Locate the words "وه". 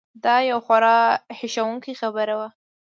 2.39-2.49